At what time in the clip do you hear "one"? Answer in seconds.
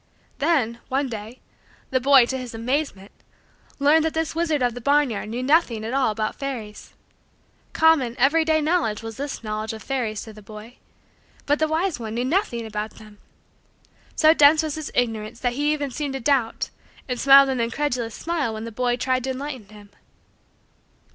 0.89-1.09, 11.99-12.15